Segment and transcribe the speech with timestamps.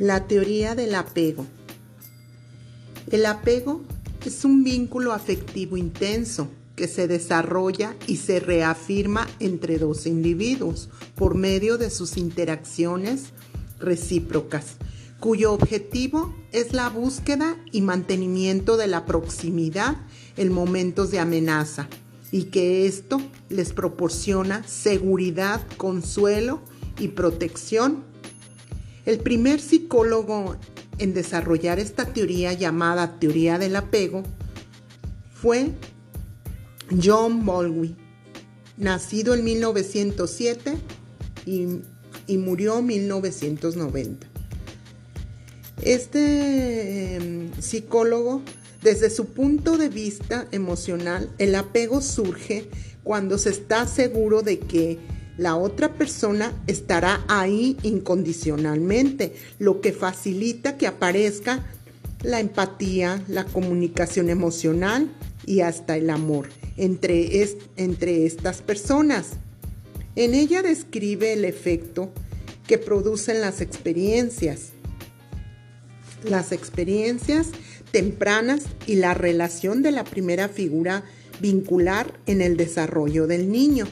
[0.00, 1.44] La teoría del apego.
[3.10, 3.82] El apego
[4.24, 11.34] es un vínculo afectivo intenso que se desarrolla y se reafirma entre dos individuos por
[11.34, 13.24] medio de sus interacciones
[13.78, 14.76] recíprocas,
[15.18, 19.98] cuyo objetivo es la búsqueda y mantenimiento de la proximidad
[20.38, 21.88] en momentos de amenaza
[22.32, 23.20] y que esto
[23.50, 26.62] les proporciona seguridad, consuelo
[26.98, 28.08] y protección
[29.06, 30.56] el primer psicólogo
[30.98, 34.22] en desarrollar esta teoría llamada teoría del apego
[35.32, 35.70] fue
[37.02, 37.96] John Baldwin,
[38.76, 40.76] nacido en 1907
[41.46, 44.26] y, murió en 1990.
[45.82, 48.42] Este em, psicólogo,
[48.82, 52.68] desde su punto de vista emocional, el apego surge
[53.02, 54.98] cuando se está seguro de que
[55.36, 61.66] la otra persona estará ahí incondicionalmente, lo que facilita que aparezca
[62.22, 65.10] la empatía, la comunicación emocional
[65.46, 69.30] y hasta el amor entre, entre estas personas.
[70.16, 72.12] En ella describe el efecto
[72.66, 74.70] que producen las experiencias,
[76.24, 77.48] las experiencias
[77.90, 81.02] tempranas y la relación de la primera figura
[81.40, 83.86] vincular en el desarrollo del niño.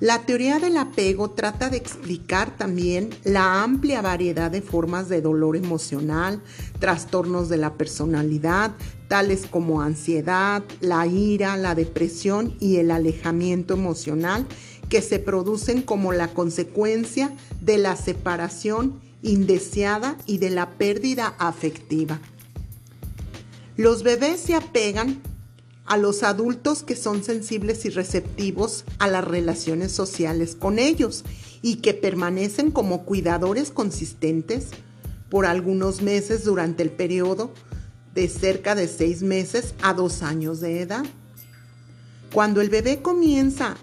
[0.00, 5.56] La teoría del apego trata de explicar también la amplia variedad de formas de dolor
[5.58, 6.42] emocional,
[6.78, 8.72] trastornos de la personalidad,
[9.08, 14.46] tales como ansiedad, la ira, la depresión y el alejamiento emocional
[14.88, 22.20] que se producen como la consecuencia de la separación indeseada y de la pérdida afectiva.
[23.76, 25.20] Los bebés se apegan
[25.90, 31.24] a los adultos que son sensibles y receptivos a las relaciones sociales con ellos
[31.62, 34.68] y que permanecen como cuidadores consistentes
[35.28, 37.52] por algunos meses durante el periodo
[38.14, 41.04] de cerca de seis meses a dos años de edad.
[42.32, 43.76] Cuando el bebé comienza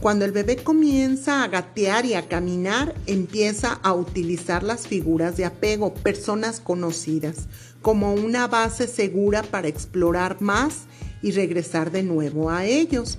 [0.00, 5.44] cuando el bebé comienza a gatear y a caminar, empieza a utilizar las figuras de
[5.44, 7.48] apego, personas conocidas,
[7.82, 10.86] como una base segura para explorar más
[11.22, 13.18] y regresar de nuevo a ellos.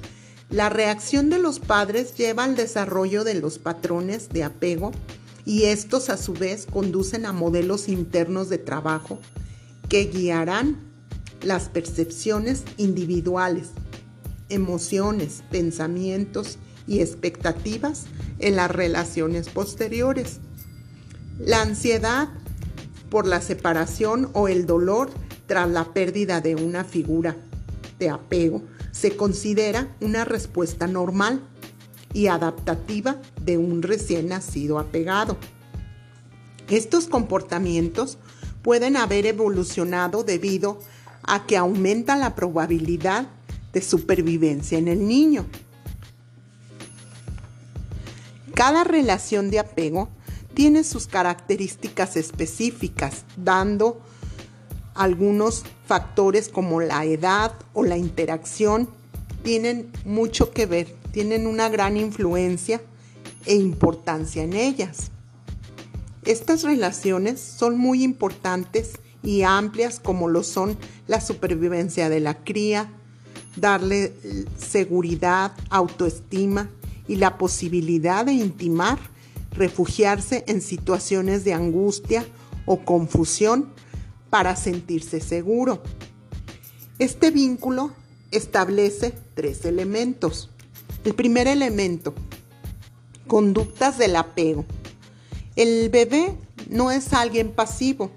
[0.49, 4.91] La reacción de los padres lleva al desarrollo de los patrones de apego
[5.45, 9.19] y estos a su vez conducen a modelos internos de trabajo
[9.87, 10.77] que guiarán
[11.41, 13.69] las percepciones individuales,
[14.49, 18.05] emociones, pensamientos y expectativas
[18.39, 20.39] en las relaciones posteriores.
[21.39, 22.29] La ansiedad
[23.09, 25.09] por la separación o el dolor
[25.47, 27.35] tras la pérdida de una figura
[27.97, 28.61] de apego
[28.91, 31.41] se considera una respuesta normal
[32.13, 35.37] y adaptativa de un recién nacido apegado.
[36.69, 38.17] Estos comportamientos
[38.61, 40.79] pueden haber evolucionado debido
[41.23, 43.27] a que aumenta la probabilidad
[43.73, 45.45] de supervivencia en el niño.
[48.53, 50.09] Cada relación de apego
[50.59, 54.01] tiene sus características específicas, dando
[54.93, 58.89] algunos factores como la edad o la interacción,
[59.41, 62.81] tienen mucho que ver, tienen una gran influencia
[63.45, 65.11] e importancia en ellas.
[66.25, 70.77] Estas relaciones son muy importantes y amplias como lo son
[71.07, 72.91] la supervivencia de la cría,
[73.55, 74.13] darle
[74.57, 76.69] seguridad, autoestima,
[77.07, 78.99] y la posibilidad de intimar,
[79.59, 82.25] refugiarse en situaciones de angustia
[82.65, 83.69] o confusión
[84.31, 85.83] para sentirse seguro.
[86.97, 87.91] Este vínculo
[88.31, 90.49] establece tres elementos.
[91.03, 92.13] El primer elemento,
[93.27, 94.65] conductas del apego.
[95.55, 96.35] El bebé
[96.69, 98.11] no es alguien pasivo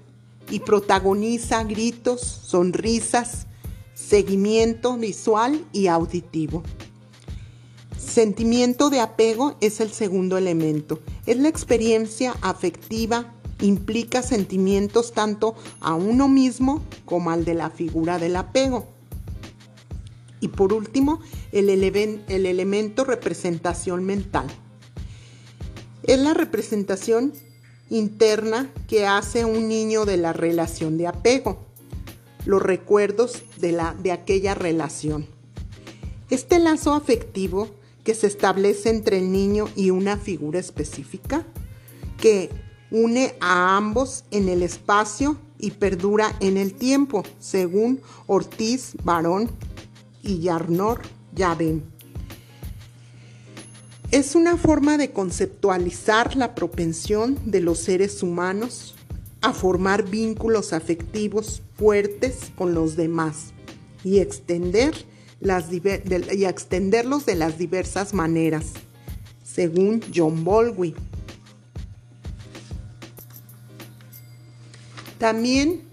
[0.49, 3.47] y protagoniza gritos, sonrisas,
[3.93, 6.63] seguimiento visual y auditivo.
[8.13, 10.99] Sentimiento de apego es el segundo elemento.
[11.25, 18.19] Es la experiencia afectiva, implica sentimientos tanto a uno mismo como al de la figura
[18.19, 18.85] del apego.
[20.41, 21.21] Y por último,
[21.51, 24.45] el, el elemento representación mental.
[26.03, 27.33] Es la representación
[27.89, 31.65] interna que hace un niño de la relación de apego,
[32.45, 35.25] los recuerdos de, la, de aquella relación.
[36.29, 37.69] Este lazo afectivo
[38.03, 41.45] que se establece entre el niño y una figura específica
[42.17, 42.49] que
[42.91, 49.49] une a ambos en el espacio y perdura en el tiempo, según Ortiz, Barón
[50.21, 51.01] y Yarnor
[51.33, 51.83] Yavin.
[54.11, 58.93] Es una forma de conceptualizar la propensión de los seres humanos
[59.41, 63.53] a formar vínculos afectivos fuertes con los demás
[64.03, 64.93] y, extender
[65.43, 68.65] y extenderlos de las diversas maneras,
[69.43, 70.95] según John Baldwin.
[75.17, 75.83] También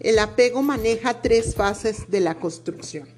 [0.00, 3.08] el apego maneja tres fases de la construcción.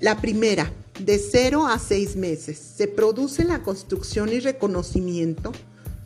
[0.00, 5.52] La primera, de 0 a 6 meses se produce la construcción y reconocimiento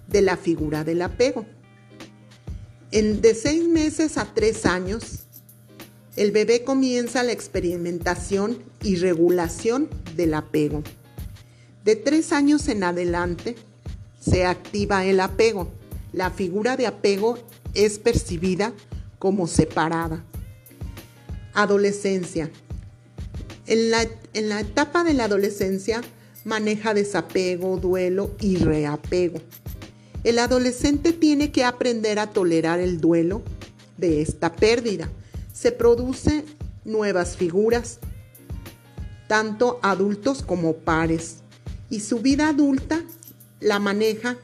[0.09, 1.47] de la figura del apego.
[2.93, 5.27] En de 6 meses a 3 años,
[6.17, 10.83] el bebé comienza la experimentación y regulación del apego.
[11.85, 13.57] De 3 años en adelante,
[14.21, 15.71] se activa el apego.
[16.13, 17.39] La figura de apego
[17.75, 18.73] es percibida
[19.19, 20.25] como separada.
[21.55, 22.51] Adolescencia.
[23.67, 26.03] En la, en la etapa de la adolescencia
[26.45, 29.41] maneja desapego, duelo y reapego.
[30.25, 33.43] El adolescente tiene que aprender a tolerar el duelo
[33.97, 35.11] de esta pérdida.
[35.61, 36.47] Se producen
[36.87, 37.99] nuevas figuras,
[39.29, 41.41] tanto adultos como pares,
[41.91, 43.05] y su vida adulta
[43.61, 44.39] la maneja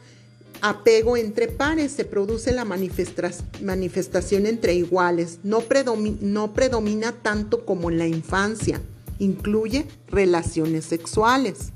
[0.60, 8.06] apego entre pares, se produce la manifestación entre iguales, no predomina tanto como en la
[8.06, 8.82] infancia.
[9.18, 11.72] Incluye relaciones sexuales.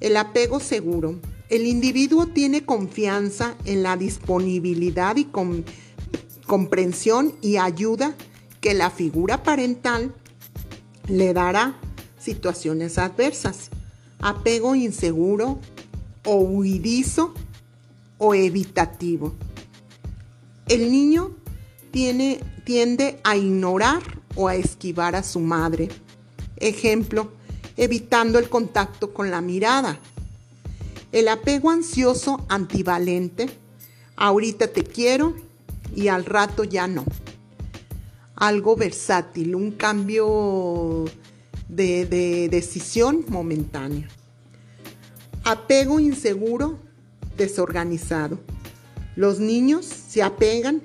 [0.00, 1.20] El apego seguro.
[1.48, 5.28] El individuo tiene confianza en la disponibilidad y
[6.44, 8.16] comprensión y ayuda
[8.60, 10.14] que la figura parental
[11.08, 11.76] le dará
[12.18, 13.70] situaciones adversas.
[14.20, 15.58] Apego inseguro
[16.24, 17.34] o huidizo
[18.18, 19.34] o evitativo.
[20.68, 21.30] El niño
[21.90, 24.02] tiene, tiende a ignorar
[24.34, 25.88] o a esquivar a su madre
[26.60, 27.30] Ejemplo,
[27.76, 29.98] evitando el contacto con la mirada.
[31.12, 33.48] El apego ansioso antivalente,
[34.16, 35.34] ahorita te quiero
[35.94, 37.04] y al rato ya no.
[38.38, 41.04] Algo versátil, un cambio
[41.68, 44.08] de, de decisión momentánea.
[45.44, 46.78] Apego inseguro,
[47.36, 48.38] desorganizado.
[49.16, 50.82] Los niños se apegan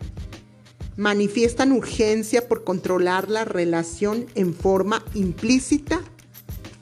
[0.95, 6.01] manifiestan urgencia por controlar la relación en forma implícita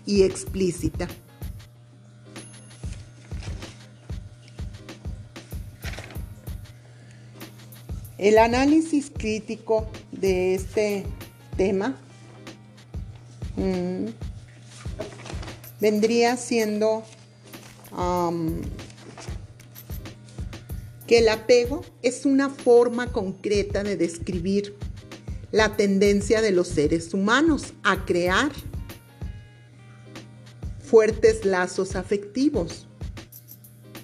[0.06, 1.07] y explícita.
[8.21, 11.03] El análisis crítico de este
[11.57, 11.97] tema
[13.56, 14.09] mm,
[15.79, 17.03] vendría siendo
[21.07, 24.75] que el apego es una forma concreta de describir
[25.51, 28.51] la tendencia de los seres humanos a crear
[30.79, 32.88] fuertes lazos afectivos,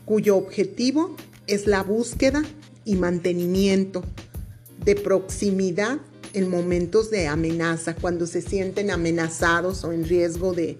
[0.05, 1.15] cuyo objetivo
[1.45, 2.43] es la búsqueda
[2.87, 4.03] y mantenimiento
[4.83, 5.99] de proximidad
[6.33, 10.79] en momentos de amenaza, cuando se sienten amenazados o en riesgo de,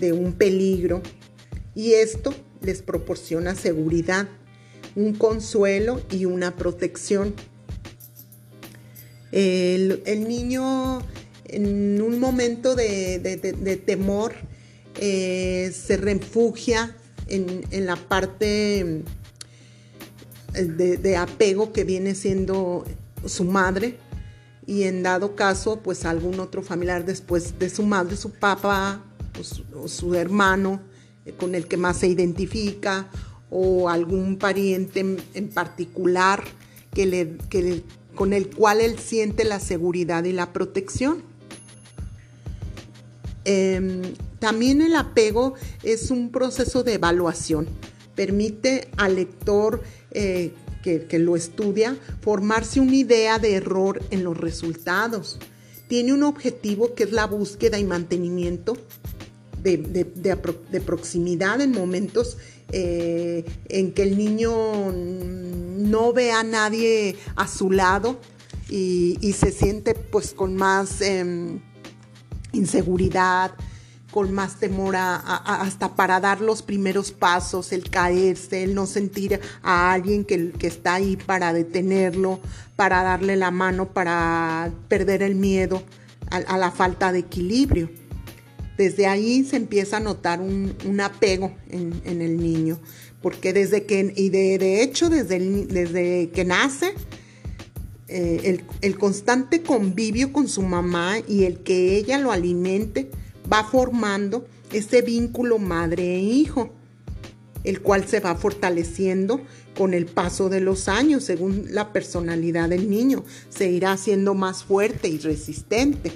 [0.00, 1.02] de un peligro.
[1.74, 4.28] Y esto les proporciona seguridad
[4.94, 7.34] un consuelo y una protección.
[9.30, 11.00] El, niño
[11.44, 14.32] en un momento de, temor
[14.98, 16.96] eh, se refugia
[17.28, 19.02] en, la parte
[20.56, 22.84] eh, de, apego que viene siendo
[23.24, 23.98] su madre
[24.66, 29.04] y en dado caso pues algún otro familiar después de su madre, su papá
[29.74, 30.80] o su hermano
[31.24, 33.08] eh, con el que más se identifica
[33.50, 35.00] o algún pariente
[35.34, 36.42] en, particular
[36.92, 37.82] que le,
[38.14, 41.22] con el cual él siente la seguridad y la protección.
[43.44, 44.02] Em,
[44.40, 47.68] también el apego es un proceso de evaluación.
[48.16, 49.82] Permite al lector
[50.18, 55.38] eh, que, lo estudia formarse una idea de error en los resultados.
[55.88, 58.76] Tiene un objetivo que es la búsqueda y mantenimiento
[59.62, 62.38] de, proximidad en momentos
[62.72, 68.18] eh, en que el niño no ve a nadie a su lado
[68.70, 71.60] y, se siente pues con más em,
[72.52, 73.52] inseguridad,
[74.16, 79.92] con más temor hasta para dar los primeros pasos, el caerse, el no sentir a
[79.92, 82.40] alguien que, está ahí para detenerlo,
[82.76, 85.82] para darle la mano, para perder el miedo
[86.30, 87.90] a la falta de equilibrio.
[88.78, 92.78] Desde ahí se empieza a notar un, apego en, el niño,
[93.20, 96.94] porque desde que, y de, hecho desde, desde que nace,
[98.08, 103.10] eh, el, constante convivio con su mamá y el que ella lo alimente
[103.52, 106.70] va formando ese vínculo madre e hijo,
[107.64, 109.40] el cual se va fortaleciendo
[109.76, 114.64] con el paso de los años, según la personalidad del niño, se irá haciendo más
[114.64, 116.12] fuerte y resistente,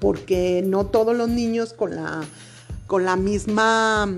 [0.00, 2.22] porque no todos los niños con la,
[2.86, 4.08] con la misma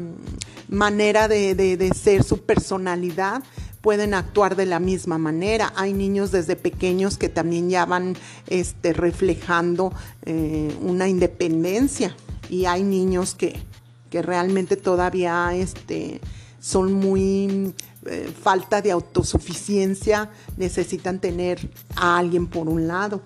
[0.68, 3.42] manera de, de ser su personalidad
[3.82, 5.72] pueden actuar de la misma manera.
[5.76, 9.92] Hay niños desde pequeños que también ya van este, reflejando
[10.24, 12.16] eh, una independencia
[12.48, 13.60] y hay niños que,
[14.08, 16.20] que realmente todavía este,
[16.60, 17.74] son muy
[18.06, 23.20] eh, falta de autosuficiencia, necesitan tener a alguien por un lado.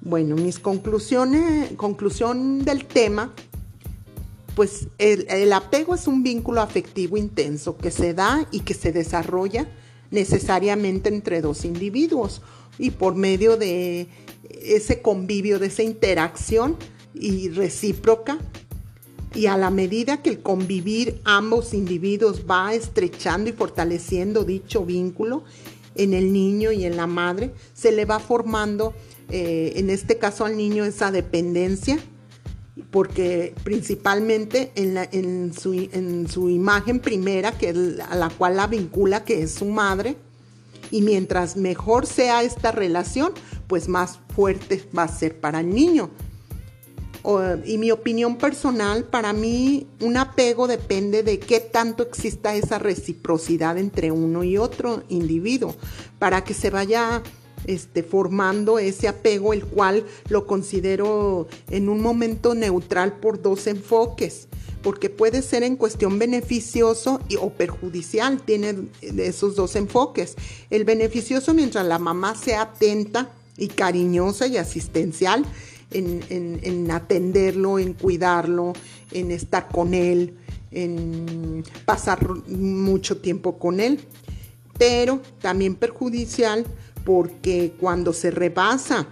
[0.00, 3.34] Bueno, mis conclusiones, conclusión del tema
[4.60, 9.66] pues el, apego es un vínculo afectivo intenso que se da y que se desarrolla
[10.10, 12.42] necesariamente entre dos individuos
[12.78, 14.08] y por medio de
[14.60, 16.76] ese convivio, de esa interacción
[17.14, 18.36] y recíproca.
[19.34, 25.42] Y a la medida que el convivir ambos individuos va estrechando y fortaleciendo dicho vínculo
[25.94, 28.92] en el niño y en la madre, se le va formando,
[29.30, 31.98] eh, en este caso al niño, esa dependencia
[32.90, 37.70] porque principalmente en, su, imagen primera, que
[38.08, 40.16] a la cual la vincula, que es su madre,
[40.90, 43.32] y mientras mejor sea esta relación,
[43.66, 46.10] pues más fuerte va a ser para el niño.
[47.64, 53.78] y mi opinión personal, para mí un apego depende de qué tanto exista esa reciprocidad
[53.78, 55.76] entre uno y otro individuo,
[56.18, 57.22] para que se vaya
[57.66, 64.48] este, formando ese apego, el cual lo considero en un momento neutral por dos enfoques,
[64.82, 70.36] porque puede ser en cuestión beneficioso y, o perjudicial, tiene esos dos enfoques.
[70.70, 75.44] El beneficioso mientras la mamá sea atenta y cariñosa y asistencial
[75.90, 78.72] en, en atenderlo, en cuidarlo,
[79.12, 80.36] en estar con él,
[80.70, 84.00] en pasar mucho tiempo con él,
[84.78, 86.64] pero también perjudicial
[87.04, 89.06] porque cuando se rebasa,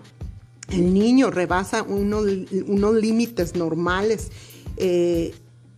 [0.71, 2.25] el niño rebasa unos,
[2.95, 4.31] límites normales,
[4.77, 5.35] eh,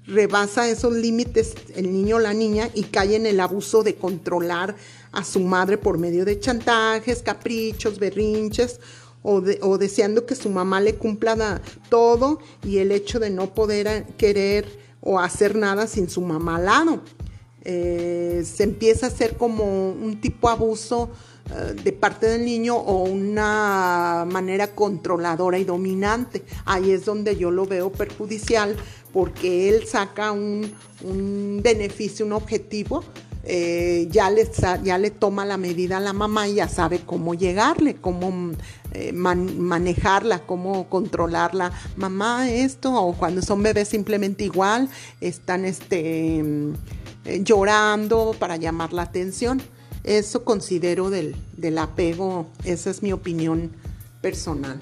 [0.07, 4.77] rebasa esos límites el niño o la niña y cae en el abuso de controlar
[5.13, 8.81] a su madre por medio de chantajes, caprichos, berrinches
[9.23, 9.41] o,
[9.79, 14.67] deseando que su mamá le cumpla todo y el hecho de no poder querer
[15.01, 17.01] o hacer nada sin su mamá al lado.
[17.63, 21.11] Eh, se empieza a hacer como un tipo abuso
[21.83, 26.45] de parte del niño o una manera controladora y dominante.
[26.65, 28.77] Ahí es donde yo lo veo perjudicial
[29.13, 30.73] porque él saca un,
[31.63, 33.03] beneficio, un objetivo,
[33.45, 34.47] eh, ya, le,
[34.83, 38.53] ya le toma la medida a la mamá y ya sabe cómo llegarle, cómo
[38.93, 41.73] eh, manejarla, cómo controlarla.
[41.97, 44.91] Mamá, esto, o cuando son bebés simplemente igual,
[45.21, 46.45] están este,
[47.43, 49.63] llorando para llamar la atención.
[50.05, 51.35] Eso considero del,
[51.79, 53.71] apego, esa es mi opinión
[54.23, 54.81] personal.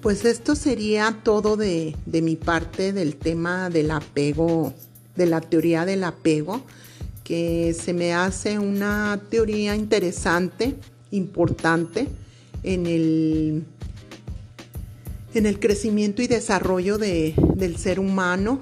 [0.00, 4.72] Pues esto sería todo de, mi parte del tema del apego,
[5.16, 6.62] de la teoría del apego,
[7.24, 10.76] que se me hace una teoría interesante,
[11.10, 12.08] importante
[12.62, 13.64] en el,
[15.34, 18.60] en el crecimiento y desarrollo del ser humano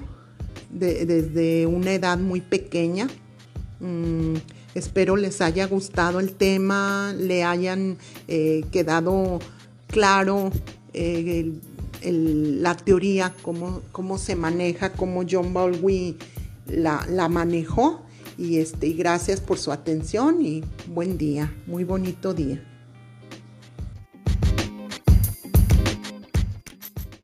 [0.69, 3.07] desde una edad muy pequeña
[3.79, 4.35] Mm,
[4.75, 9.39] espero les haya gustado el tema, le hayan eh, quedado
[9.87, 10.51] claro
[10.93, 11.51] eh,
[12.01, 16.17] la teoría, cómo, cómo, se maneja, cómo John Baldwin
[16.67, 18.01] la, la manejó.
[18.37, 22.63] Y, este, y gracias por su atención y buen día, muy bonito día.